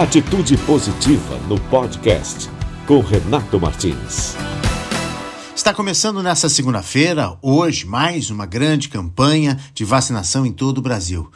[0.00, 2.48] Atitude Positiva no podcast
[2.86, 4.34] com Renato Martins.
[5.54, 11.30] Está começando nesta segunda-feira, hoje, mais uma grande campanha de vacinação em todo o Brasil.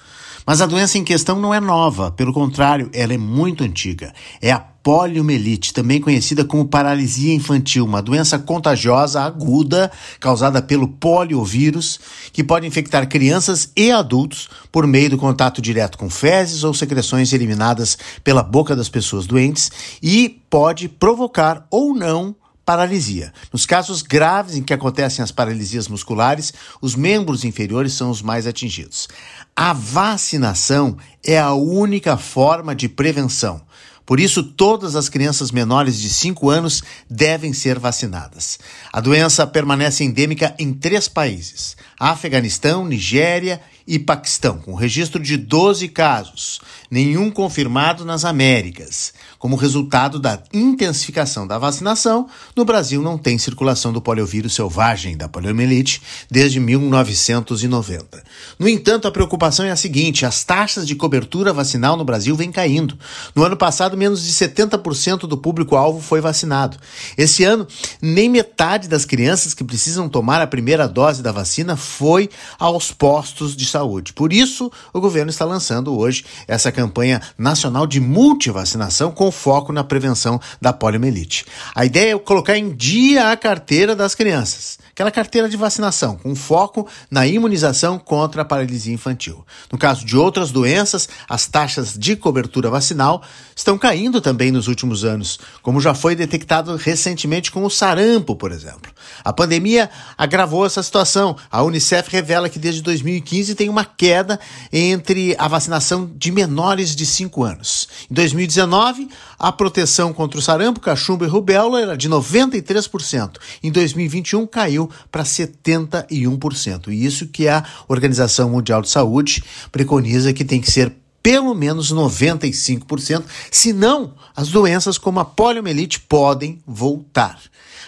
[0.46, 4.14] Mas a doença em questão não é nova, pelo contrário, ela é muito antiga.
[4.40, 9.90] É a poliomielite, também conhecida como paralisia infantil, uma doença contagiosa aguda
[10.20, 11.98] causada pelo poliovírus,
[12.34, 17.32] que pode infectar crianças e adultos por meio do contato direto com fezes ou secreções
[17.32, 19.72] eliminadas pela boca das pessoas doentes
[20.02, 23.32] e pode provocar ou não paralisia.
[23.52, 28.46] Nos casos graves em que acontecem as paralisias musculares, os membros inferiores são os mais
[28.46, 29.08] atingidos.
[29.56, 33.62] A vacinação é a única forma de prevenção.
[34.04, 38.58] Por isso, todas as crianças menores de 5 anos devem ser vacinadas.
[38.92, 45.88] A doença permanece endêmica em três países: Afeganistão, Nigéria e Paquistão, com registro de 12
[45.88, 46.60] casos,
[46.90, 49.12] nenhum confirmado nas Américas.
[49.38, 55.28] Como resultado da intensificação da vacinação, no Brasil não tem circulação do poliovírus selvagem da
[55.28, 58.24] poliomielite desde 1990.
[58.58, 62.50] No entanto, a preocupação é a seguinte: as taxas de cobertura vacinal no Brasil vêm
[62.50, 62.98] caindo.
[63.34, 66.78] No ano passado, menos de 70% do público-alvo foi vacinado.
[67.16, 67.66] Esse ano,
[68.00, 73.56] nem metade das crianças que precisam tomar a primeira dose da vacina foi aos postos
[73.56, 74.12] de saúde.
[74.12, 79.84] Por isso, o governo está lançando hoje essa campanha nacional de multivacinação com foco na
[79.84, 81.44] prevenção da poliomielite.
[81.74, 86.36] A ideia é colocar em dia a carteira das crianças aquela carteira de vacinação, com
[86.36, 89.44] foco na imunização contra a paralisia infantil.
[89.70, 93.20] No caso de outras doenças, as taxas de cobertura vacinal
[93.56, 98.52] estão caindo também nos últimos anos, como já foi detectado recentemente com o sarampo, por
[98.52, 98.92] exemplo.
[99.24, 101.36] A pandemia agravou essa situação.
[101.50, 104.38] A Unicef revela que desde 2015 tem uma queda
[104.72, 107.88] entre a vacinação de menores de 5 anos.
[108.08, 113.38] Em 2019, a proteção contra o sarampo, cachumba e rubéola era de 93%.
[113.60, 116.88] Em 2021 caiu para 71%.
[116.88, 120.92] E isso que a Organização Mundial de Saúde preconiza que tem que ser
[121.24, 127.40] pelo menos 95%, senão as doenças como a poliomielite podem voltar.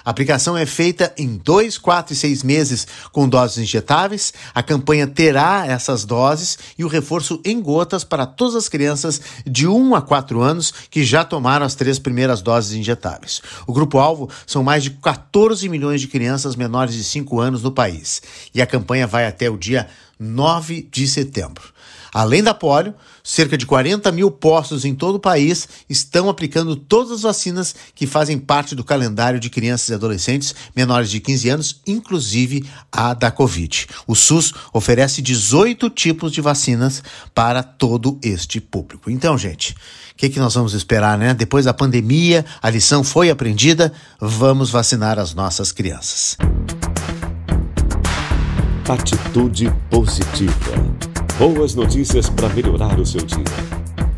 [0.03, 4.33] A aplicação é feita em 2, 4 e 6 meses com doses injetáveis.
[4.55, 9.67] A campanha terá essas doses e o reforço em gotas para todas as crianças de
[9.67, 13.43] 1 a 4 anos que já tomaram as três primeiras doses injetáveis.
[13.67, 18.23] O grupo-alvo são mais de 14 milhões de crianças menores de 5 anos no país.
[18.55, 21.77] E a campanha vai até o dia 9 de setembro.
[22.13, 27.11] Além da polio, cerca de 40 mil postos em todo o país estão aplicando todas
[27.13, 31.81] as vacinas que fazem parte do calendário de crianças e adolescentes menores de 15 anos,
[31.87, 33.87] inclusive a da Covid.
[34.07, 37.03] O SUS oferece 18 tipos de vacinas
[37.35, 39.11] para todo este público.
[39.11, 39.77] Então, gente, o
[40.17, 41.35] que, que nós vamos esperar, né?
[41.35, 46.37] Depois da pandemia, a lição foi aprendida, vamos vacinar as nossas crianças.
[48.89, 50.96] Atitude positiva.
[51.39, 53.45] Boas notícias para melhorar o seu dia.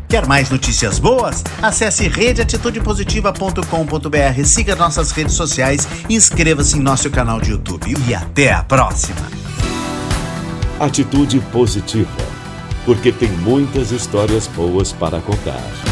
[0.07, 1.43] Quer mais notícias boas?
[1.61, 7.93] Acesse redeatitudepositiva.com.br, siga nossas redes sociais inscreva-se em nosso canal de YouTube.
[8.07, 9.19] E até a próxima!
[10.79, 12.09] Atitude positiva,
[12.85, 15.88] porque tem muitas histórias boas para contar.